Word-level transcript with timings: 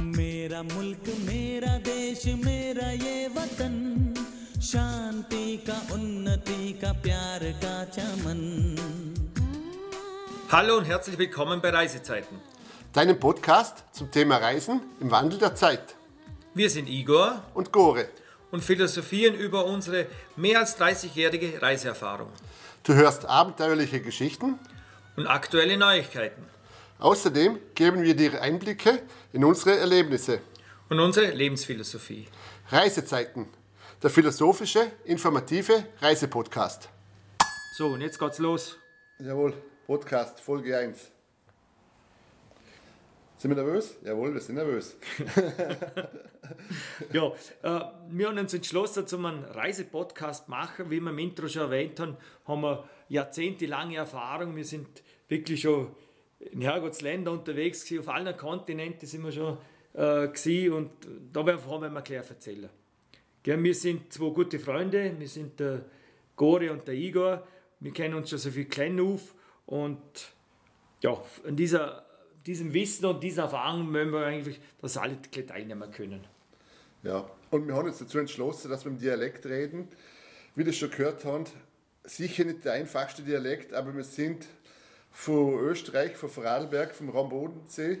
मेरा 0.00 0.62
मुल्क 0.62 1.08
मेरा 1.28 1.76
देश 1.88 2.24
मेरा 2.44 2.90
ये 2.90 3.28
वतन 3.36 3.74
शांति 4.62 5.56
का 5.68 5.80
उन्नति 5.94 6.72
का 6.82 6.92
प्यार 7.06 7.40
का 7.64 7.84
चमन 7.96 8.42
Hallo 10.50 10.76
und 10.78 10.84
herzlich 10.84 11.18
willkommen 11.18 11.60
bei 11.60 11.70
Reisezeiten. 11.70 12.38
Deinem 12.92 13.18
Podcast 13.18 13.84
zum 13.92 14.10
Thema 14.10 14.36
Reisen 14.36 14.80
im 15.00 15.10
Wandel 15.10 15.38
der 15.38 15.54
Zeit. 15.54 15.96
Wir 16.54 16.70
sind 16.70 16.88
Igor 16.88 17.42
Und 17.54 17.72
Gore, 17.72 18.08
und 18.54 18.62
philosophieren 18.62 19.34
über 19.34 19.64
unsere 19.66 20.06
mehr 20.36 20.60
als 20.60 20.78
30-jährige 20.78 21.60
Reiseerfahrung 21.60 22.28
du 22.84 22.94
hörst 22.94 23.26
abenteuerliche 23.26 24.00
Geschichten. 24.00 24.58
und 25.16 25.26
aktuelle 25.26 25.76
Neuigkeiten 25.76 26.42
Außerdem 26.99 27.59
geben 27.75 28.03
wir 28.03 28.13
dir 28.15 28.41
Einblicke 28.41 29.01
in 29.31 29.43
unsere 29.45 29.77
Erlebnisse. 29.77 30.41
und 30.89 30.99
unsere 30.99 31.31
Lebensphilosophie. 31.31 32.27
Reisezeiten, 32.69 33.47
der 34.03 34.09
philosophische, 34.09 34.91
informative 35.05 35.85
Reisepodcast. 36.01 36.89
So, 37.77 37.87
und 37.87 38.01
jetzt 38.01 38.19
geht's 38.19 38.39
los. 38.39 38.77
Jawohl, 39.19 39.53
Podcast, 39.87 40.39
Folge 40.41 40.77
1. 40.77 41.09
Sind 43.37 43.51
wir 43.51 43.55
nervös? 43.63 43.95
Jawohl, 44.03 44.33
wir 44.33 44.41
sind 44.41 44.55
nervös. 44.55 44.95
Ja, 47.13 47.27
äh, 47.61 47.81
wir 48.09 48.27
haben 48.27 48.39
uns 48.39 48.53
entschlossen, 48.55 49.05
zum 49.05 49.23
einen 49.25 49.43
Reisepodcast 49.43 50.49
machen. 50.49 50.89
Wie 50.89 50.99
wir 50.99 51.11
im 51.11 51.19
Intro 51.19 51.47
schon 51.47 51.61
erwähnt 51.63 51.99
haben, 51.99 52.17
haben 52.47 52.61
wir 52.61 52.89
jahrzehntelange 53.07 53.97
Erfahrung. 53.97 54.55
Wir 54.55 54.65
sind 54.65 54.87
wirklich 55.27 55.61
schon 55.61 55.95
in 56.39 56.61
Herrgottsländern 56.61 57.39
unterwegs 57.39 57.83
gewesen. 57.83 57.99
Auf 58.01 58.09
allen 58.09 58.35
Kontinenten 58.37 59.07
sind 59.07 59.23
wir 59.23 59.31
schon 59.31 59.57
äh, 59.93 60.27
gewesen. 60.27 60.73
und 60.73 60.91
da 61.33 61.45
wollen 61.45 61.93
wir 61.93 62.01
gleich 62.01 62.29
erzählen. 62.29 62.69
Gell, 63.43 63.63
wir 63.63 63.75
sind 63.75 64.11
zwei 64.11 64.29
gute 64.29 64.59
Freunde. 64.59 65.13
Wir 65.17 65.27
sind 65.27 65.59
der 65.59 65.85
Gore 66.35 66.71
und 66.71 66.87
der 66.87 66.95
Igor. 66.95 67.47
Wir 67.79 67.93
kennen 67.93 68.15
uns 68.15 68.29
schon 68.29 68.39
so 68.39 68.51
viel 68.51 68.65
klein 68.65 68.99
auf 68.99 69.33
und 69.65 70.01
ja, 71.01 71.21
an 71.45 71.55
dieser, 71.55 72.05
diesem 72.45 72.73
Wissen 72.73 73.05
und 73.05 73.23
dieser 73.23 73.43
Erfahrung 73.43 73.93
wollen 73.93 74.11
wir 74.11 74.25
eigentlich, 74.25 74.59
dass 74.81 74.97
alle 74.97 75.21
teilnehmen 75.21 75.91
können. 75.91 76.25
Ja, 77.03 77.29
und 77.51 77.67
wir 77.67 77.75
haben 77.75 77.87
uns 77.87 77.99
dazu 77.99 78.19
entschlossen, 78.19 78.69
dass 78.69 78.83
wir 78.83 78.91
im 78.91 78.97
Dialekt 78.97 79.45
reden. 79.45 79.87
Wie 80.55 80.65
du 80.65 80.73
schon 80.73 80.89
gehört 80.89 81.23
haben, 81.23 81.45
sicher 82.03 82.43
nicht 82.43 82.65
der 82.65 82.73
einfachste 82.73 83.21
Dialekt, 83.21 83.73
aber 83.73 83.95
wir 83.95 84.03
sind 84.03 84.45
von 85.11 85.59
Österreich, 85.59 86.15
von 86.15 86.29
Vorarlberg, 86.29 86.95
vom 86.95 87.09
Rambodensee, 87.09 87.99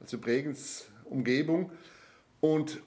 also 0.00 0.18
Bregenz 0.18 0.86
Umgebung. 1.04 1.70
Und 2.40 2.80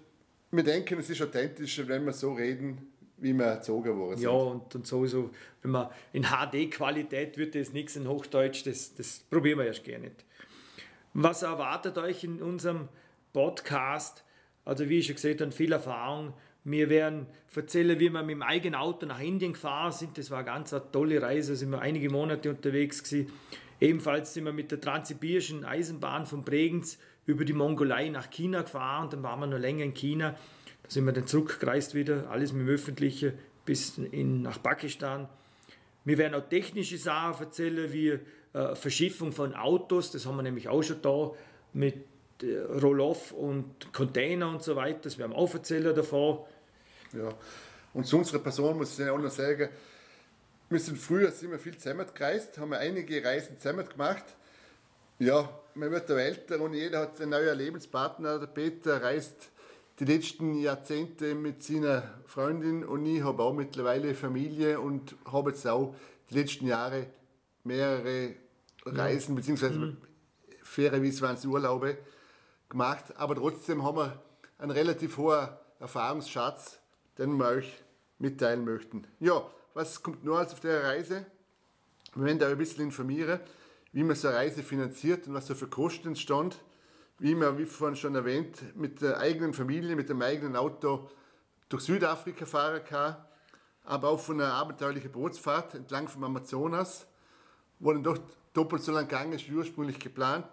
wir 0.51 0.63
denken, 0.63 0.99
es 0.99 1.09
ist 1.09 1.21
authentischer, 1.21 1.87
wenn 1.87 2.05
wir 2.05 2.13
so 2.13 2.33
reden, 2.33 2.91
wie 3.17 3.33
wir 3.33 3.45
erzogen 3.45 3.97
worden 3.97 4.17
sind. 4.17 4.25
Ja, 4.25 4.31
und, 4.31 4.73
und 4.75 4.87
sowieso, 4.87 5.31
wenn 5.61 5.71
man 5.71 5.89
in 6.13 6.23
HD-Qualität 6.23 7.37
wird 7.37 7.55
das 7.55 7.73
nichts 7.73 7.95
in 7.95 8.07
Hochdeutsch, 8.07 8.65
das, 8.65 8.93
das 8.95 9.19
probieren 9.29 9.59
wir 9.59 9.65
erst 9.65 9.83
gar 9.83 9.97
nicht. 9.97 10.23
Was 11.13 11.41
erwartet 11.41 11.97
euch 11.97 12.23
in 12.23 12.41
unserem 12.41 12.89
Podcast? 13.33 14.23
Also 14.65 14.87
wie 14.87 14.99
ich 14.99 15.07
schon 15.07 15.15
gesagt 15.15 15.41
habe, 15.41 15.51
viel 15.51 15.71
Erfahrung. 15.71 16.33
Wir 16.69 16.89
werden 16.89 17.27
erzählen, 17.55 17.97
wie 17.97 18.09
wir 18.09 18.21
mit 18.23 18.31
dem 18.31 18.41
eigenen 18.41 18.75
Auto 18.75 19.05
nach 19.05 19.21
Indien 19.21 19.53
gefahren 19.53 19.93
sind. 19.93 20.17
Das 20.17 20.29
war 20.31 20.39
eine 20.39 20.47
ganz 20.47 20.73
eine 20.73 20.91
tolle 20.91 21.21
Reise, 21.21 21.53
da 21.53 21.55
sind 21.55 21.71
wir 21.71 21.79
einige 21.79 22.09
Monate 22.09 22.49
unterwegs 22.49 23.01
gewesen. 23.03 23.31
Ebenfalls 23.79 24.33
sind 24.33 24.43
wir 24.43 24.51
mit 24.51 24.69
der 24.71 24.81
transsibirischen 24.81 25.63
Eisenbahn 25.63 26.25
von 26.25 26.43
Bregenz 26.43 26.97
über 27.25 27.45
die 27.45 27.53
Mongolei 27.53 28.09
nach 28.09 28.29
China 28.29 28.63
gefahren. 28.63 29.09
Dann 29.09 29.23
waren 29.23 29.39
wir 29.39 29.47
noch 29.47 29.59
länger 29.59 29.85
in 29.85 29.93
China. 29.93 30.31
Da 30.83 30.89
sind 30.89 31.05
wir 31.05 31.13
dann 31.13 31.25
zurückgereist 31.25 31.95
wieder, 31.95 32.29
alles 32.29 32.51
mit 32.51 32.67
dem 32.67 32.73
Öffentlichen 32.73 33.33
bis 33.63 33.97
in, 33.97 34.41
nach 34.41 34.61
Pakistan. 34.61 35.29
Wir 36.03 36.17
werden 36.17 36.35
auch 36.35 36.49
technische 36.49 36.97
Sachen 36.97 37.45
erzählen, 37.45 37.93
wie 37.93 38.19
äh, 38.51 38.75
Verschiffung 38.75 39.31
von 39.31 39.55
Autos, 39.55 40.11
das 40.11 40.25
haben 40.25 40.35
wir 40.35 40.43
nämlich 40.43 40.67
auch 40.67 40.83
schon 40.83 41.01
da 41.01 41.31
mit 41.71 41.95
äh, 42.43 42.57
Roll-Off 42.57 43.31
und 43.31 43.93
Container 43.93 44.49
und 44.49 44.63
so 44.63 44.75
weiter, 44.75 44.99
das 45.03 45.17
werden 45.17 45.31
wir 45.31 45.37
auch 45.37 45.53
erzählen 45.53 45.95
davon. 45.95 46.39
Ja. 47.13 47.29
Und 47.93 48.05
zu 48.05 48.17
unserer 48.17 48.39
Person 48.39 48.77
muss 48.77 48.97
ich 48.99 49.09
auch 49.09 49.17
noch 49.17 49.31
sagen, 49.31 49.69
wir 50.69 50.79
sind 50.79 50.97
früher 50.97 51.31
sind 51.31 51.51
wir 51.51 51.59
viel 51.59 51.77
zusammen 51.77 52.05
gereist, 52.13 52.57
haben 52.57 52.71
wir 52.71 52.79
einige 52.79 53.23
Reisen 53.23 53.57
zusammen 53.57 53.87
gemacht. 53.87 54.25
Ja, 55.19 55.49
man 55.75 55.91
wird 55.91 56.09
älter 56.09 56.59
und 56.59 56.73
jeder 56.73 56.99
hat 56.99 57.19
einen 57.21 57.31
neuen 57.31 57.57
Lebenspartner. 57.57 58.39
Der 58.39 58.47
Peter 58.47 59.01
reist 59.01 59.49
die 59.99 60.05
letzten 60.05 60.59
Jahrzehnte 60.59 61.33
mit 61.33 61.63
seiner 61.63 62.03
Freundin 62.27 62.83
und 62.83 63.05
ich 63.05 63.23
habe 63.23 63.41
auch 63.41 63.53
mittlerweile 63.53 64.13
Familie 64.13 64.79
und 64.79 65.15
habe 65.25 65.51
jetzt 65.51 65.65
auch 65.65 65.95
die 66.29 66.35
letzten 66.35 66.67
Jahre 66.67 67.07
mehrere 67.63 68.35
Reisen 68.85 69.35
beziehungsweise 69.35 69.97
fairerweise 70.63 71.21
waren 71.21 71.35
es 71.35 71.45
Urlaube 71.45 71.97
gemacht, 72.69 73.05
aber 73.15 73.35
trotzdem 73.35 73.83
haben 73.83 73.97
wir 73.97 74.21
einen 74.59 74.71
relativ 74.71 75.17
hohen 75.17 75.47
Erfahrungsschatz, 75.79 76.79
den 77.17 77.37
wir 77.37 77.47
euch 77.47 77.83
mitteilen 78.19 78.65
möchten. 78.65 79.05
Ja, 79.19 79.43
was 79.73 80.01
kommt 80.01 80.23
nur 80.23 80.39
als 80.39 80.53
auf 80.53 80.59
der 80.59 80.83
Reise? 80.83 81.25
Wir 82.15 82.25
werden 82.25 82.39
da 82.39 82.47
ein 82.47 82.57
bisschen 82.57 82.85
informieren, 82.85 83.39
wie 83.91 84.03
man 84.03 84.15
so 84.15 84.27
eine 84.27 84.37
Reise 84.37 84.63
finanziert 84.63 85.27
und 85.27 85.33
was 85.33 85.45
da 85.45 85.55
für 85.55 85.67
Kosten 85.67 86.09
entstand. 86.09 86.59
Wie 87.19 87.33
man, 87.33 87.57
wie 87.57 87.65
vorhin 87.65 87.95
schon 87.95 88.13
erwähnt, 88.13 88.75
mit 88.75 89.01
der 89.01 89.19
eigenen 89.19 89.53
Familie, 89.53 89.95
mit 89.95 90.09
dem 90.09 90.21
eigenen 90.21 90.55
Auto 90.55 91.09
durch 91.67 91.83
Südafrika 91.83 92.45
fahren 92.45 92.83
kann, 92.85 93.17
aber 93.83 94.09
auch 94.09 94.19
von 94.19 94.39
einer 94.39 94.53
abenteuerlichen 94.53 95.11
Bootsfahrt 95.11 95.73
entlang 95.73 96.07
vom 96.07 96.23
Amazonas, 96.23 97.07
wo 97.79 97.91
dann 97.91 98.03
doch 98.03 98.19
doppelt 98.53 98.83
so 98.83 98.91
lang 98.91 99.07
gegangen 99.07 99.33
ist 99.33 99.49
wie 99.49 99.55
ursprünglich 99.55 99.99
geplant. 99.99 100.47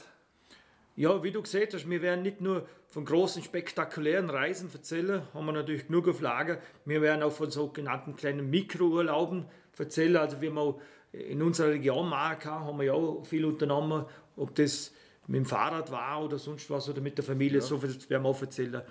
Ja, 0.96 1.24
wie 1.24 1.32
du 1.32 1.42
gesehen 1.42 1.68
hast, 1.72 1.90
wir 1.90 2.02
werden 2.02 2.22
nicht 2.22 2.40
nur 2.40 2.68
von 2.88 3.04
großen, 3.04 3.42
spektakulären 3.42 4.30
Reisen 4.30 4.70
erzählen, 4.72 5.22
haben 5.34 5.46
wir 5.46 5.52
natürlich 5.52 5.88
genug 5.88 6.06
auf 6.06 6.20
Lager. 6.20 6.60
Wir 6.84 7.02
werden 7.02 7.24
auch 7.24 7.32
von 7.32 7.50
sogenannten 7.50 8.14
kleinen 8.14 8.48
Mikrourlauben 8.48 9.46
erzählen. 9.76 10.16
Also 10.18 10.40
wie 10.40 10.50
wir 10.50 10.76
in 11.12 11.42
unserer 11.42 11.70
Region 11.70 12.08
Marca 12.08 12.60
haben 12.60 12.78
wir 12.78 12.86
ja 12.86 12.92
auch 12.92 13.24
viel 13.26 13.44
unternommen, 13.44 14.04
ob 14.36 14.54
das 14.54 14.92
mit 15.26 15.38
dem 15.38 15.46
Fahrrad 15.46 15.90
war 15.90 16.24
oder 16.24 16.38
sonst 16.38 16.70
was 16.70 16.88
oder 16.88 17.00
mit 17.00 17.18
der 17.18 17.24
Familie, 17.24 17.60
so 17.60 17.78
viel 17.78 17.90
werden 18.08 18.22
wir 18.22 18.28
auch 18.28 18.40
erzählen. 18.40 18.82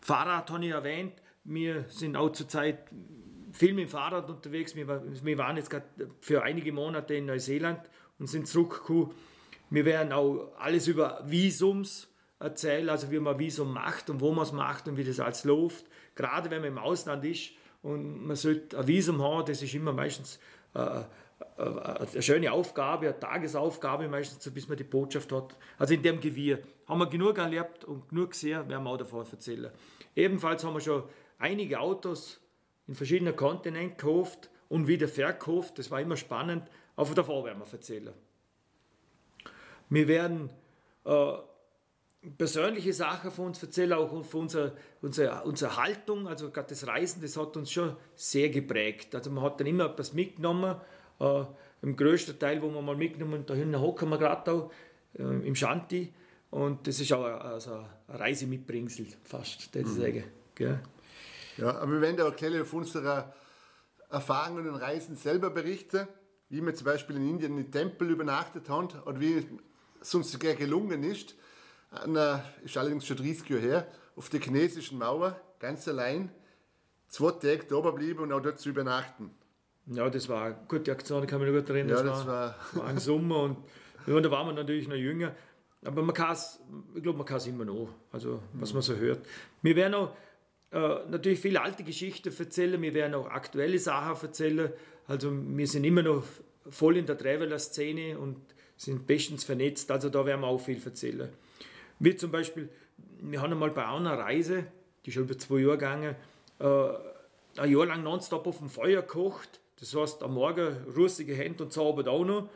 Fahrrad 0.00 0.50
habe 0.50 0.64
ich 0.64 0.72
erwähnt, 0.72 1.12
wir 1.44 1.84
sind 1.88 2.16
auch 2.16 2.30
zurzeit 2.30 2.78
viel 3.52 3.72
mit 3.72 3.84
dem 3.84 3.88
Fahrrad 3.90 4.28
unterwegs. 4.28 4.74
Wir 4.74 4.88
waren 5.38 5.56
jetzt 5.56 5.70
gerade 5.70 5.86
für 6.20 6.42
einige 6.42 6.72
Monate 6.72 7.14
in 7.14 7.26
Neuseeland 7.26 7.80
und 8.18 8.26
sind 8.26 8.48
zurückgekommen. 8.48 9.14
Wir 9.70 9.84
werden 9.84 10.12
auch 10.12 10.52
alles 10.58 10.86
über 10.86 11.22
Visums 11.26 12.08
erzählen, 12.38 12.88
also 12.88 13.10
wie 13.10 13.18
man 13.18 13.38
Visum 13.38 13.72
macht 13.72 14.10
und 14.10 14.20
wo 14.20 14.32
man 14.32 14.44
es 14.44 14.52
macht 14.52 14.88
und 14.88 14.96
wie 14.96 15.04
das 15.04 15.20
alles 15.20 15.44
läuft. 15.44 15.86
Gerade 16.14 16.50
wenn 16.50 16.60
man 16.60 16.70
im 16.70 16.78
Ausland 16.78 17.24
ist 17.24 17.52
und 17.82 18.26
man 18.26 18.36
sollte 18.36 18.78
ein 18.78 18.86
Visum 18.86 19.22
haben, 19.22 19.46
das 19.46 19.62
ist 19.62 19.74
immer 19.74 19.92
meistens 19.92 20.38
äh, 20.74 21.00
äh, 21.58 21.62
eine 21.62 22.22
schöne 22.22 22.52
Aufgabe, 22.52 23.08
eine 23.08 23.18
Tagesaufgabe 23.18 24.08
meistens, 24.08 24.50
bis 24.52 24.68
man 24.68 24.76
die 24.76 24.84
Botschaft 24.84 25.32
hat. 25.32 25.56
Also 25.78 25.94
in 25.94 26.02
dem 26.02 26.20
Gewirr 26.20 26.60
haben 26.86 26.98
wir 26.98 27.06
genug 27.06 27.38
erlebt 27.38 27.84
und 27.84 28.08
genug 28.08 28.30
gesehen, 28.30 28.68
werden 28.68 28.84
wir 28.84 28.90
auch 28.90 28.96
davon 28.96 29.26
erzählen. 29.30 29.70
Ebenfalls 30.14 30.64
haben 30.64 30.74
wir 30.74 30.80
schon 30.80 31.04
einige 31.38 31.80
Autos 31.80 32.40
in 32.86 32.94
verschiedenen 32.94 33.34
Kontinenten 33.34 33.96
gekauft 33.96 34.50
und 34.68 34.86
wieder 34.86 35.08
verkauft. 35.08 35.78
Das 35.78 35.90
war 35.90 36.00
immer 36.00 36.16
spannend. 36.16 36.68
Aber 36.94 37.14
davon 37.14 37.44
werden 37.44 37.62
wir 37.62 37.72
erzählen. 37.72 38.14
Wir 39.88 40.08
werden 40.08 40.50
äh, 41.04 41.32
persönliche 42.36 42.92
Sachen 42.92 43.30
von 43.30 43.46
uns 43.46 43.62
erzählen, 43.62 43.92
auch 43.94 44.24
von 44.24 44.42
unserer, 44.42 44.72
unserer, 45.00 45.46
unserer 45.46 45.76
Haltung. 45.76 46.26
Also 46.26 46.50
gerade 46.50 46.68
das 46.68 46.86
Reisen, 46.86 47.22
das 47.22 47.36
hat 47.36 47.56
uns 47.56 47.70
schon 47.70 47.96
sehr 48.14 48.48
geprägt. 48.48 49.14
Also 49.14 49.30
man 49.30 49.44
hat 49.44 49.60
dann 49.60 49.66
immer 49.66 49.86
etwas 49.86 50.12
mitgenommen. 50.12 50.76
Äh, 51.20 51.44
Im 51.82 51.96
größten 51.96 52.38
Teil, 52.38 52.60
wo 52.62 52.68
wir 52.70 52.82
mal 52.82 52.96
mitgenommen 52.96 53.44
da 53.46 53.54
hinten 53.54 53.80
hocken 53.80 54.08
wir 54.08 54.18
gerade 54.18 54.50
auch, 54.50 54.72
äh, 55.14 55.22
im 55.22 55.54
Shanti. 55.54 56.12
Und 56.50 56.86
das 56.86 57.00
ist 57.00 57.12
auch 57.12 57.24
eine, 57.24 57.40
also 57.40 57.72
eine 58.08 58.20
Reise 58.20 58.46
mitbringsel, 58.46 59.06
fast, 59.24 59.74
würde 59.74 59.88
ich 59.88 59.94
sagen. 59.94 60.24
Gell? 60.54 60.80
Ja, 61.58 61.78
aber 61.78 61.92
wir 61.92 62.00
werden 62.00 62.20
auch 62.20 62.34
gleich 62.34 62.60
auf 62.60 62.72
unserer 62.72 63.34
Erfahrungen 64.10 64.68
und 64.68 64.76
Reisen 64.76 65.16
selber 65.16 65.50
berichten, 65.50 66.06
wie 66.48 66.60
wir 66.60 66.74
zum 66.74 66.84
Beispiel 66.84 67.16
in 67.16 67.28
Indien 67.28 67.58
in 67.58 67.70
Tempel 67.70 68.10
übernachtet 68.10 68.68
haben 68.68 68.88
oder 69.04 69.20
wie 69.20 69.44
uns 70.14 70.32
sogar 70.32 70.54
gelungen 70.54 71.02
ist, 71.02 71.34
einer, 71.90 72.44
ist 72.64 72.76
allerdings 72.76 73.06
schon 73.06 73.16
30 73.16 73.48
Jahre 73.48 73.62
her, 73.62 73.86
auf 74.16 74.28
der 74.28 74.40
chinesischen 74.40 74.98
Mauer, 74.98 75.40
ganz 75.58 75.86
allein, 75.88 76.30
zwei 77.08 77.30
Tage 77.32 77.66
da 77.68 77.76
oben 77.76 77.94
bleiben 77.94 78.20
und 78.20 78.32
auch 78.32 78.40
dort 78.40 78.58
zu 78.58 78.70
übernachten. 78.70 79.30
Ja, 79.86 80.10
das 80.10 80.28
war 80.28 80.46
eine 80.46 80.58
gute 80.68 80.90
Aktion, 80.90 81.22
ich 81.22 81.28
kann 81.28 81.40
mich 81.40 81.50
noch 81.50 81.60
gut 81.60 81.70
erinnern. 81.70 81.96
Ja, 81.96 82.02
das 82.02 82.26
war, 82.26 82.56
war 82.72 82.86
ein 82.86 82.98
Sommer 82.98 83.42
und 83.42 83.58
ja, 84.06 84.20
da 84.20 84.30
waren 84.30 84.48
wir 84.48 84.52
natürlich 84.52 84.88
noch 84.88 84.96
jünger. 84.96 85.34
aber 85.84 86.02
man 86.02 86.14
kann 86.14 86.32
es, 86.32 86.60
ich 86.94 87.02
glaube, 87.02 87.18
man 87.18 87.26
kann 87.26 87.36
es 87.36 87.46
immer 87.46 87.64
noch, 87.64 87.88
also 88.12 88.42
was 88.54 88.72
man 88.72 88.82
so 88.82 88.96
hört. 88.96 89.24
Wir 89.62 89.76
werden 89.76 89.94
auch 89.94 90.16
äh, 90.72 91.08
natürlich 91.08 91.40
viele 91.40 91.62
alte 91.62 91.84
Geschichten 91.84 92.32
erzählen, 92.36 92.80
wir 92.80 92.94
werden 92.94 93.14
auch 93.14 93.28
aktuelle 93.28 93.78
Sachen 93.78 94.26
erzählen. 94.26 94.72
Also 95.06 95.30
wir 95.32 95.66
sind 95.68 95.84
immer 95.84 96.02
noch 96.02 96.24
voll 96.68 96.96
in 96.96 97.06
der 97.06 97.16
Traveler-Szene 97.16 98.18
und 98.18 98.36
sind 98.76 99.06
bestens 99.06 99.44
vernetzt, 99.44 99.90
also 99.90 100.10
da 100.10 100.24
werden 100.26 100.42
wir 100.42 100.48
auch 100.48 100.60
viel 100.60 100.80
erzählen. 100.84 101.28
Wie 101.98 102.14
zum 102.14 102.30
Beispiel, 102.30 102.68
wir 103.20 103.40
haben 103.40 103.52
einmal 103.52 103.70
bei 103.70 103.86
einer 103.86 104.18
Reise, 104.18 104.66
die 105.04 105.10
ist 105.10 105.14
schon 105.14 105.24
über 105.24 105.38
zwei 105.38 105.60
Jahre 105.60 105.78
gegangen, 105.78 106.16
äh, 106.58 106.88
ein 107.60 107.70
Jahr 107.70 107.86
lang 107.86 108.02
nonstop 108.02 108.46
auf 108.46 108.58
dem 108.58 108.68
Feuer 108.68 109.02
gekocht. 109.02 109.60
Das 109.80 109.94
heißt, 109.94 110.22
am 110.22 110.34
Morgen 110.34 110.76
russige 110.94 111.34
Hände 111.34 111.64
und 111.64 111.72
zaubert 111.72 112.08
auch 112.08 112.24
noch. 112.24 112.48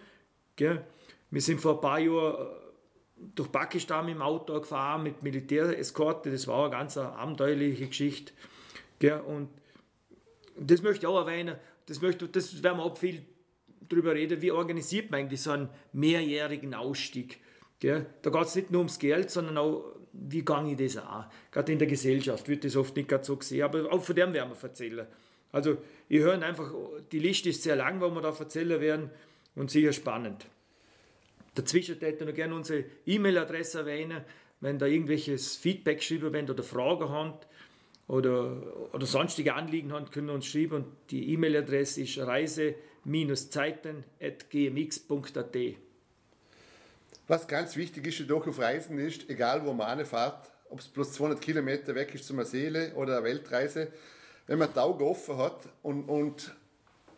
Gell? 0.56 0.84
Wir 1.31 1.40
sind 1.40 1.61
vor 1.61 1.75
ein 1.75 1.81
paar 1.81 1.99
Jahren 1.99 2.46
äh, 2.46 3.26
durch 3.34 3.50
Pakistan 3.50 4.06
dem 4.06 4.20
Auto 4.23 4.61
gefahren, 4.61 5.02
mit 5.02 5.23
Militäreskorte. 5.23 6.31
Das 6.31 6.46
war 6.46 6.64
eine 6.64 6.70
ganz 6.70 6.96
abenteuerliche 6.96 7.87
Geschichte. 7.87 8.32
Gell? 8.99 9.20
Und 9.20 9.49
das 10.58 10.82
möchte 10.82 11.05
ich 11.05 11.06
auch 11.06 11.19
erwähnen. 11.19 11.56
Das, 11.87 12.00
möchte, 12.00 12.28
das 12.28 12.62
werden 12.62 12.78
wir 12.78 12.84
auch 12.84 12.96
viel 12.96 13.25
darüber 13.88 14.14
reden, 14.14 14.42
wie 14.42 14.50
organisiert 14.50 15.10
man 15.10 15.20
eigentlich 15.20 15.42
so 15.42 15.52
einen 15.52 15.68
mehrjährigen 15.92 16.74
Ausstieg. 16.74 17.38
Gell? 17.80 18.06
Da 18.22 18.30
geht 18.30 18.46
es 18.46 18.54
nicht 18.54 18.70
nur 18.70 18.80
ums 18.80 18.98
Geld, 18.98 19.30
sondern 19.30 19.56
auch, 19.56 19.84
wie 20.12 20.44
gehe 20.44 20.70
ich 20.70 20.76
das 20.76 20.96
an. 21.02 21.26
Gerade 21.50 21.72
in 21.72 21.78
der 21.78 21.88
Gesellschaft 21.88 22.48
wird 22.48 22.64
das 22.64 22.76
oft 22.76 22.94
nicht 22.96 23.24
so 23.24 23.36
gesehen, 23.36 23.62
aber 23.62 23.90
auch 23.92 24.02
von 24.02 24.14
dem 24.14 24.32
werden 24.32 24.50
wir 24.50 24.62
erzählen. 24.62 25.06
Also, 25.52 25.78
ich 26.08 26.20
höre 26.20 26.40
einfach, 26.42 26.72
die 27.10 27.18
Liste 27.18 27.48
ist 27.48 27.62
sehr 27.62 27.76
lang, 27.76 28.00
wo 28.00 28.10
wir 28.10 28.20
da 28.20 28.28
erzählen 28.28 28.80
werden 28.80 29.10
und 29.56 29.70
sicher 29.70 29.92
spannend. 29.92 30.46
Dazwischen 31.54 31.98
hätte 31.98 32.22
ich 32.22 32.28
noch 32.28 32.34
gerne 32.34 32.54
unsere 32.54 32.84
E-Mail-Adresse 33.06 33.80
erwähnen, 33.80 34.24
wenn 34.60 34.78
da 34.78 34.86
irgendwelches 34.86 35.56
Feedback 35.56 35.98
geschrieben 35.98 36.32
wird 36.32 36.50
oder 36.50 36.62
Fragen 36.62 37.08
habt 37.08 37.46
oder, 38.06 38.92
oder 38.92 39.06
sonstige 39.06 39.54
Anliegen 39.54 39.92
haben, 39.92 40.10
können 40.10 40.30
uns 40.30 40.46
schreiben. 40.46 40.74
Und 40.76 40.86
die 41.10 41.32
E-Mail-Adresse 41.32 42.02
ist 42.02 42.18
reise-zeiten.gmx.at. 43.06 45.56
Was 47.29 47.47
ganz 47.47 47.76
wichtig 47.76 48.06
ist 48.06 48.19
jedoch 48.19 48.47
auf 48.47 48.58
Reisen 48.58 48.99
ist, 48.99 49.31
egal 49.31 49.64
wo 49.64 49.73
man 49.73 50.00
anfährt, 50.00 50.50
ob 50.69 50.81
es 50.81 50.88
bloß 50.88 51.12
200 51.12 51.41
Kilometer 51.41 51.94
weg 51.94 52.14
ist 52.14 52.26
zum 52.26 52.44
Seele 52.44 52.93
oder 52.94 53.17
eine 53.19 53.25
Weltreise, 53.25 53.91
wenn 54.47 54.58
man 54.58 54.70
die 54.73 54.79
Augen 54.79 55.05
offen 55.05 55.38
hat 55.38 55.69
und, 55.82 56.08
und, 56.08 56.55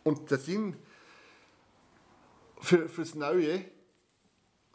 und 0.03 0.29
der 0.29 0.37
Sinn 0.37 0.75
für, 2.61 2.87
fürs 2.87 3.15
Neue 3.15 3.65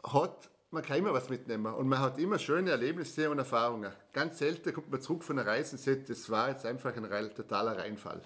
hat, 0.03 0.49
man 0.71 0.83
kann 0.83 0.97
immer 0.97 1.13
was 1.13 1.29
mitnehmen 1.29 1.73
und 1.73 1.87
man 1.87 1.99
hat 1.99 2.19
immer 2.19 2.37
schöne 2.37 2.71
Erlebnisse 2.71 3.29
und 3.29 3.39
Erfahrungen. 3.39 3.93
Ganz 4.13 4.37
selten 4.37 4.73
kommt 4.73 4.91
man 4.91 5.01
zurück 5.01 5.23
von 5.23 5.39
einer 5.39 5.49
Reise 5.49 5.77
und 5.77 5.81
sagt, 5.81 6.09
das 6.09 6.29
war 6.29 6.49
jetzt 6.49 6.65
einfach 6.65 6.93
ein 6.95 7.33
totaler 7.33 7.77
Reinfall. 7.77 8.21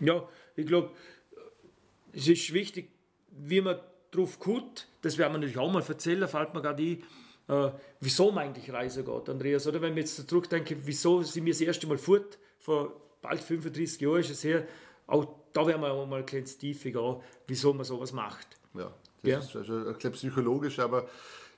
Ja, 0.00 0.28
ich 0.56 0.66
glaube, 0.66 0.90
es 2.12 2.28
ist 2.28 2.52
wichtig, 2.52 2.90
wie 3.30 3.60
man 3.60 3.78
drauf 4.10 4.38
guckt, 4.38 4.88
das 5.02 5.18
werden 5.18 5.32
wir 5.32 5.38
natürlich 5.38 5.58
auch 5.58 5.72
mal 5.72 5.82
erzählen, 5.82 6.26
fällt 6.28 6.54
mir 6.54 6.62
gerade 6.62 6.82
ein, 6.82 7.02
äh, 7.48 7.72
wieso 8.00 8.30
man 8.32 8.44
eigentlich 8.44 8.72
reisen 8.72 9.04
geht, 9.04 9.28
Andreas. 9.28 9.66
Oder 9.66 9.80
wenn 9.80 9.94
wir 9.94 10.02
jetzt 10.02 10.28
zurückdenken, 10.28 10.78
wieso 10.84 11.22
sind 11.22 11.44
wir 11.44 11.52
das 11.52 11.60
erste 11.60 11.86
Mal 11.86 11.98
fort, 11.98 12.38
vor 12.58 13.00
bald 13.22 13.40
35 13.40 14.00
Jahren 14.00 14.20
ist 14.20 14.30
es 14.30 14.44
her, 14.44 14.66
auch 15.06 15.26
da 15.52 15.66
werden 15.66 15.82
wir 15.82 15.92
auch 15.92 16.06
mal 16.06 16.20
ein 16.20 16.26
kleines 16.26 16.56
Tiefe 16.58 16.92
gehen, 16.92 17.16
wieso 17.46 17.72
man 17.72 17.84
sowas 17.84 18.12
macht. 18.12 18.46
Ja. 18.74 18.92
Das 19.22 19.30
ja. 19.30 19.38
ist 19.38 19.56
also, 19.56 19.90
ich 19.90 19.98
glaube, 19.98 20.16
psychologisch, 20.16 20.78
aber 20.78 21.06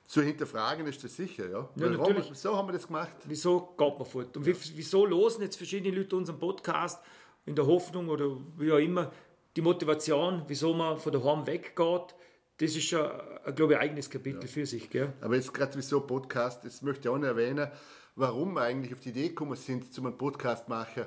zu 0.05 0.21
hinterfragen 0.21 0.85
ist 0.87 1.03
das 1.03 1.15
sicher. 1.15 1.49
Ja, 1.49 1.69
ja 1.75 1.89
natürlich. 1.89 2.29
wieso 2.29 2.55
haben 2.55 2.67
wir 2.67 2.73
das 2.73 2.87
gemacht? 2.87 3.15
Wieso 3.25 3.73
geht 3.77 3.97
man 3.97 4.05
fort? 4.05 4.35
Und 4.35 4.45
ja. 4.45 4.53
wieso 4.75 5.05
losen 5.05 5.43
jetzt 5.43 5.55
verschiedene 5.55 5.95
Leute 5.95 6.15
unseren 6.15 6.39
Podcast 6.39 7.01
in 7.45 7.55
der 7.55 7.65
Hoffnung 7.65 8.09
oder 8.09 8.37
wie 8.57 8.71
auch 8.71 8.77
immer, 8.77 9.11
die 9.55 9.61
Motivation, 9.61 10.43
wieso 10.47 10.73
man 10.73 10.97
von 10.97 11.11
daheim 11.11 11.45
weggeht, 11.45 12.15
das 12.57 12.75
ist 12.75 12.83
schon, 12.85 13.09
glaube 13.55 13.73
ich, 13.73 13.79
ein 13.79 13.83
eigenes 13.83 14.09
Kapitel 14.09 14.41
ja. 14.43 14.47
für 14.47 14.65
sich. 14.65 14.89
Gell? 14.89 15.13
Aber 15.21 15.35
jetzt 15.35 15.53
gerade 15.53 15.75
wieso 15.75 16.01
Podcast, 16.01 16.63
das 16.65 16.81
möchte 16.81 17.07
ich 17.07 17.09
auch 17.09 17.17
noch 17.17 17.27
erwähnen, 17.27 17.69
warum 18.15 18.53
wir 18.53 18.61
eigentlich 18.61 18.93
auf 18.93 18.99
die 18.99 19.09
Idee 19.09 19.29
gekommen 19.29 19.55
sind, 19.55 19.93
zum 19.93 20.05
einen 20.05 20.17
Podcast 20.17 20.69
machen. 20.69 21.05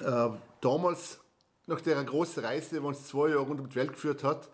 Äh, 0.00 0.28
damals, 0.60 1.20
nach 1.66 1.80
der 1.80 2.02
großen 2.02 2.44
Reise, 2.44 2.76
die 2.76 2.84
uns 2.84 3.06
zwei 3.06 3.28
Jahre 3.30 3.42
rund 3.42 3.60
um 3.60 3.68
die 3.68 3.76
Welt 3.76 3.92
geführt 3.92 4.24
hat, 4.24 4.48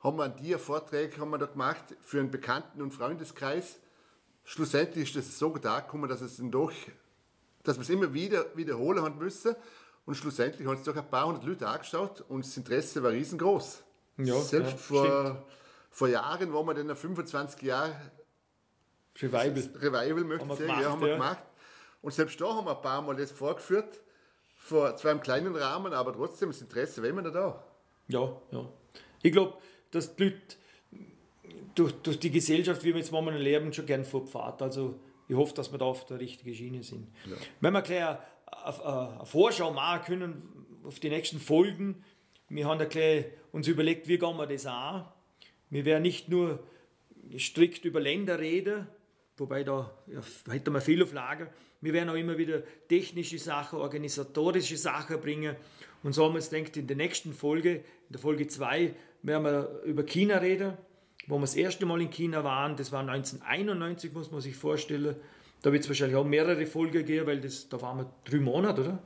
haben 0.00 0.18
wir 0.18 0.24
an 0.24 0.36
dir 0.36 0.58
Vorträge 0.58 1.18
haben 1.18 1.30
wir 1.30 1.38
da 1.38 1.46
gemacht 1.46 1.84
für 2.02 2.20
einen 2.20 2.30
Bekannten- 2.30 2.82
und 2.82 2.92
Freundeskreis. 2.92 3.78
Schlussendlich 4.44 5.16
ist 5.16 5.28
es 5.28 5.38
so 5.38 5.56
da 5.56 5.80
gekommen, 5.80 6.08
dass 6.08 6.20
es 6.20 6.38
doch, 6.42 6.72
dass 7.62 7.78
wir 7.78 7.82
es 7.82 7.90
immer 7.90 8.12
wieder 8.12 8.44
wiederholen 8.54 9.02
haben 9.02 9.18
müssen. 9.18 9.56
Und 10.06 10.14
schlussendlich 10.14 10.66
haben 10.66 10.76
es 10.76 10.82
doch 10.82 10.96
ein 10.96 11.08
paar 11.08 11.26
hundert 11.26 11.44
Leute 11.44 11.66
angeschaut 11.66 12.24
und 12.28 12.44
das 12.44 12.56
Interesse 12.56 13.02
war 13.02 13.10
riesengroß. 13.10 13.82
Ja, 14.18 14.38
Selbst 14.40 14.72
ja, 14.72 14.76
vor, 14.76 15.44
vor 15.90 16.08
Jahren, 16.08 16.52
wo 16.52 16.62
wir 16.62 16.74
dann 16.74 16.94
25 16.94 17.62
Jahre 17.62 17.94
Revival, 19.16 19.70
Revival 19.76 20.24
möchte 20.24 20.44
ich 20.44 20.52
sagen, 20.52 20.66
gemacht, 20.66 20.82
ja, 20.82 20.90
haben 20.90 21.00
wir 21.00 21.08
ja. 21.08 21.14
gemacht. 21.14 21.44
Und 22.02 22.12
selbst 22.12 22.40
da 22.40 22.54
haben 22.54 22.66
wir 22.66 22.76
ein 22.76 22.82
paar 22.82 23.00
Mal 23.00 23.16
das 23.16 23.32
vorgeführt, 23.32 24.00
vor 24.56 24.96
zwar 24.96 25.12
im 25.12 25.20
kleinen 25.20 25.54
Rahmen, 25.56 25.92
aber 25.94 26.12
trotzdem 26.12 26.50
das 26.50 26.60
Interesse 26.60 27.02
war 27.02 27.08
immer 27.08 27.22
noch 27.22 27.32
da. 27.32 27.64
Ja, 28.08 28.40
ja. 28.50 28.68
Ich 29.22 29.32
glaube, 29.32 29.54
dass 29.90 30.14
die 30.14 30.24
Leute 30.24 30.56
durch, 31.74 31.92
durch 32.02 32.18
die 32.18 32.30
Gesellschaft, 32.30 32.84
wie 32.84 32.88
wir 32.88 32.98
jetzt 32.98 33.12
momentan 33.12 33.42
leben, 33.42 33.72
schon 33.72 33.86
gern 33.86 34.04
fortfahren. 34.04 34.60
Also 34.60 35.00
ich 35.28 35.36
hoffe, 35.36 35.54
dass 35.54 35.72
wir 35.72 35.78
da 35.78 35.86
auf 35.86 36.04
der 36.06 36.20
richtigen 36.20 36.54
Schiene 36.54 36.82
sind. 36.82 37.08
Ja. 37.24 37.36
Wenn 37.60 37.72
wir 37.72 37.82
gleich 37.82 38.18
eine, 38.64 39.16
eine 39.16 39.26
Vorschau 39.26 39.72
machen 39.72 40.04
können 40.04 40.42
auf 40.84 41.00
die 41.00 41.08
nächsten 41.08 41.40
Folgen, 41.40 42.04
wir 42.48 42.68
haben 42.68 42.88
gleich 42.88 43.26
uns 43.52 43.68
überlegt, 43.68 44.06
wie 44.06 44.18
gehen 44.18 44.36
wir 44.36 44.46
das 44.46 44.66
an. 44.66 45.06
Wir 45.70 45.84
werden 45.84 46.02
nicht 46.02 46.28
nur 46.28 46.62
strikt 47.38 47.84
über 47.84 48.00
Länder 48.00 48.38
reden, 48.38 48.86
wobei 49.36 49.64
da 49.64 49.90
ja, 50.06 50.20
hätten 50.52 50.72
wir 50.72 50.80
viel 50.80 51.02
auf 51.02 51.12
Lager. 51.12 51.48
Wir 51.80 51.92
werden 51.92 52.10
auch 52.10 52.14
immer 52.14 52.38
wieder 52.38 52.62
technische 52.88 53.38
Sachen, 53.38 53.78
organisatorische 53.78 54.76
Sachen 54.76 55.20
bringen. 55.20 55.56
Und 56.02 56.12
so 56.12 56.24
haben 56.24 56.32
wir 56.32 56.36
uns 56.36 56.50
gedacht, 56.50 56.76
in 56.76 56.86
der 56.86 56.96
nächsten 56.96 57.32
Folge, 57.32 57.76
in 57.76 57.82
der 58.10 58.20
Folge 58.20 58.46
2, 58.46 58.94
werden 59.22 59.44
wir 59.44 59.82
über 59.84 60.04
China 60.04 60.36
reden, 60.36 60.76
wo 61.26 61.36
wir 61.36 61.42
das 61.42 61.56
erste 61.56 61.86
Mal 61.86 62.02
in 62.02 62.10
China 62.10 62.44
waren. 62.44 62.76
Das 62.76 62.92
war 62.92 63.00
1991, 63.00 64.12
muss 64.12 64.30
man 64.30 64.40
sich 64.40 64.54
vorstellen. 64.54 65.16
Da 65.64 65.72
wird 65.72 65.82
es 65.82 65.88
wahrscheinlich 65.88 66.14
auch 66.14 66.26
mehrere 66.26 66.66
Folgen 66.66 67.06
geben, 67.06 67.26
weil 67.26 67.40
das, 67.40 67.70
da 67.70 67.80
waren 67.80 67.96
wir 67.96 68.12
drei 68.26 68.38
Monate, 68.38 68.82
oder? 68.82 68.98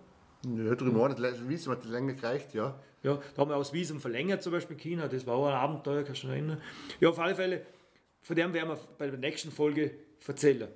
Ja, 0.44 0.74
drei 0.74 0.86
Monate, 0.86 1.48
Visum 1.48 1.72
hat 1.72 1.84
länger 1.84 2.14
gereicht, 2.14 2.52
ja. 2.52 2.76
Ja, 3.04 3.20
da 3.36 3.42
haben 3.42 3.50
wir 3.50 3.56
aus 3.56 3.72
Visum 3.72 4.00
verlängert, 4.00 4.42
zum 4.42 4.50
Beispiel 4.50 4.76
China, 4.76 5.06
das 5.06 5.24
war 5.24 5.36
auch 5.36 5.46
ein 5.46 5.54
Abenteuer, 5.54 6.02
kannst 6.02 6.24
du 6.24 6.26
dich 6.26 6.34
erinnern. 6.34 6.60
Ja, 6.98 7.10
auf 7.10 7.18
alle 7.20 7.36
Fälle, 7.36 7.64
von 8.22 8.34
dem 8.34 8.52
werden 8.52 8.70
wir 8.70 8.78
bei 8.98 9.06
der 9.06 9.20
nächsten 9.20 9.52
Folge 9.52 9.92
erzählen. 10.26 10.66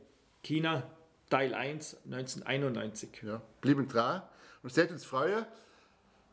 China, 0.45 0.85
Teil 1.29 1.53
1, 1.53 1.97
1991. 2.05 3.23
Ja, 3.25 3.43
blieben 3.61 3.89
dran 3.89 4.23
und 4.63 4.73
seht 4.73 4.93
uns 4.93 5.05
freuen, 5.05 5.47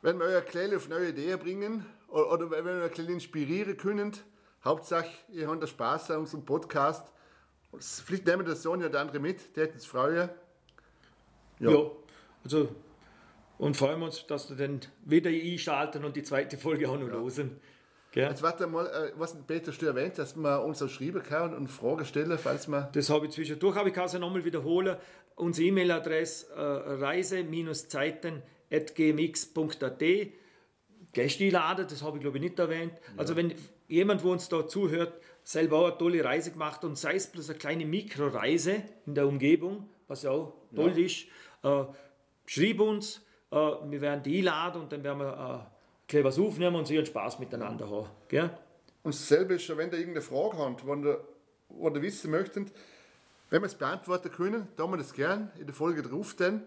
wenn 0.03 0.19
wir 0.19 0.27
euer 0.27 0.41
Kleine 0.41 0.77
auf 0.77 0.89
neue 0.89 1.09
Ideen 1.09 1.39
bringen 1.39 1.85
oder, 2.09 2.33
oder 2.33 2.51
wenn 2.51 2.65
wir 2.65 2.83
ein 2.83 2.89
bisschen 2.89 3.09
inspirieren 3.09 3.77
können. 3.77 4.11
Hauptsache, 4.63 5.09
ihr 5.29 5.47
habt 5.47 5.67
Spaß 5.67 6.11
an 6.11 6.19
unserem 6.19 6.45
Podcast. 6.45 7.11
Vielleicht 7.77 8.25
nehmen 8.25 8.45
wir 8.45 8.49
das 8.49 8.63
Sonja 8.63 8.87
und 8.87 8.95
andere 8.95 9.19
mit, 9.19 9.55
die 9.55 9.61
hätten 9.61 9.77
es 9.77 9.85
freuen. 9.85 10.29
Ja. 11.59 11.71
ja, 11.71 11.91
also 12.43 12.69
und 13.59 13.75
freuen 13.75 13.99
wir 13.99 14.05
uns, 14.05 14.25
dass 14.25 14.49
wir 14.49 14.55
dann 14.55 14.79
wieder 15.03 15.29
einschalten 15.29 16.05
und 16.05 16.15
die 16.15 16.23
zweite 16.23 16.57
Folge 16.57 16.89
auch 16.89 16.97
noch 16.97 17.09
ja. 17.09 17.13
losen. 17.13 17.59
Gell? 18.11 18.27
Jetzt 18.27 18.41
warte 18.41 18.65
mal, 18.65 18.87
äh, 18.87 19.11
was 19.17 19.37
Peter 19.45 19.71
du 19.71 19.85
erwähnt, 19.85 20.17
dass 20.17 20.35
man 20.35 20.61
uns 20.61 20.81
auch 20.81 20.89
schreiben 20.89 21.21
kann 21.21 21.53
und 21.53 21.67
Fragen 21.67 22.05
stellen, 22.05 22.39
falls 22.39 22.67
man. 22.69 22.87
Das 22.93 23.09
habe 23.09 23.25
ich 23.27 23.33
zwischendurch, 23.33 23.75
aber 23.75 23.89
ich 23.89 23.93
kann 23.93 24.05
es 24.05 24.13
ja 24.13 24.19
nochmal 24.19 24.45
wiederholen. 24.45 24.95
Unsere 25.35 25.67
E-Mail-Adresse 25.67 26.47
äh, 26.55 26.61
reise-zeiten.gmx.at 27.03 30.03
Gäste 31.11 31.43
einladen, 31.43 31.87
das 31.89 32.01
habe 32.01 32.15
ich 32.17 32.21
glaube 32.21 32.37
ich 32.37 32.43
nicht 32.43 32.57
erwähnt. 32.59 32.93
Ja. 32.93 32.99
Also 33.17 33.35
wenn 33.35 33.53
jemand, 33.87 34.23
wo 34.23 34.31
uns 34.31 34.47
da 34.47 34.65
zuhört, 34.67 35.19
selber 35.49 35.79
auch 35.79 35.87
eine 35.87 35.97
tolle 35.97 36.23
Reise 36.23 36.51
gemacht 36.51 36.83
und 36.83 36.95
sei 36.95 37.15
es 37.15 37.25
bloß 37.25 37.49
eine 37.49 37.57
kleine 37.57 37.83
Mikroreise 37.83 38.83
in 39.07 39.15
der 39.15 39.27
Umgebung, 39.27 39.89
was 40.07 40.21
ja 40.21 40.29
auch 40.29 40.53
toll 40.75 40.93
ja. 40.95 41.05
ist, 41.05 41.25
äh, 41.63 41.91
schrieb 42.45 42.79
uns, 42.79 43.25
äh, 43.49 43.55
wir 43.55 43.99
werden 43.99 44.21
die 44.21 44.37
einladen 44.37 44.83
und 44.83 44.91
dann 44.91 45.03
werden 45.03 45.17
wir 45.17 45.67
äh, 46.07 46.23
was 46.23 46.37
aufnehmen 46.37 46.75
und 46.75 46.85
sicher 46.85 47.03
Spaß 47.03 47.39
miteinander 47.39 47.89
haben. 47.89 48.07
Gell? 48.27 48.51
Und 49.01 49.15
dasselbe 49.15 49.55
ist, 49.55 49.67
wenn 49.75 49.89
ihr 49.89 49.97
irgendeine 49.97 50.21
Frage 50.21 50.57
habt, 50.59 50.85
wenn 50.85 51.03
ihr, 51.03 51.19
wenn 51.69 51.95
ihr 51.95 52.01
wissen 52.03 52.29
möchtet, 52.29 52.71
wenn 53.49 53.63
wir 53.63 53.67
es 53.67 53.75
beantworten 53.75 54.29
können, 54.29 54.67
tun 54.77 54.91
wir 54.91 54.97
das 54.97 55.13
gern 55.13 55.51
in 55.57 55.65
der 55.65 55.73
Folge 55.73 56.03
drauf, 56.03 56.35
dann 56.35 56.61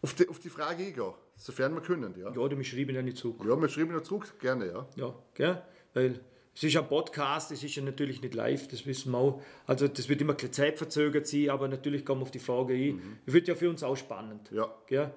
auf 0.00 0.14
die, 0.14 0.26
auf 0.30 0.38
die 0.38 0.48
Frage 0.48 0.82
eingehen. 0.82 1.12
Sofern 1.36 1.74
wir 1.74 1.82
können, 1.82 2.14
ja. 2.18 2.30
Ja, 2.30 2.38
oder 2.38 2.56
wir 2.56 2.64
schreiben 2.64 2.94
ja 2.94 3.02
nicht 3.02 3.18
zurück. 3.18 3.44
Ja, 3.46 3.60
wir 3.60 3.68
schreiben 3.68 3.92
ja 3.92 4.02
zurück, 4.02 4.38
gerne, 4.40 4.66
ja. 4.66 4.86
Ja, 4.96 5.14
gell? 5.34 5.62
Weil 5.92 6.20
es 6.68 6.74
ist 6.74 6.76
ein 6.76 6.88
Podcast, 6.88 7.50
es 7.52 7.64
ist 7.64 7.74
ja 7.74 7.82
natürlich 7.82 8.20
nicht 8.20 8.34
live, 8.34 8.68
das 8.68 8.84
wissen 8.84 9.12
wir 9.12 9.18
auch. 9.18 9.42
Also 9.66 9.88
das 9.88 10.10
wird 10.10 10.20
immer 10.20 10.36
zeitverzögert 10.36 11.26
sein, 11.26 11.48
aber 11.48 11.68
natürlich 11.68 12.04
kommen 12.04 12.20
wir 12.20 12.24
auf 12.24 12.30
die 12.30 12.38
Frage 12.38 12.74
ein. 12.74 12.96
Mhm. 12.96 13.18
Wird 13.24 13.48
ja 13.48 13.54
für 13.54 13.70
uns 13.70 13.82
auch 13.82 13.96
spannend. 13.96 14.50
Ja. 14.52 14.70
Gell? 14.86 15.10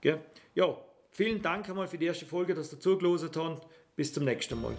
Gell? 0.00 0.18
Ja, 0.54 0.78
vielen 1.10 1.42
Dank 1.42 1.68
einmal 1.68 1.88
für 1.88 1.98
die 1.98 2.06
erste 2.06 2.24
Folge, 2.24 2.54
dass 2.54 2.72
ihr 2.72 2.80
zugelassen 2.80 3.28
habt. 3.36 3.66
Bis 3.96 4.14
zum 4.14 4.24
nächsten 4.24 4.60
Mal. 4.62 4.76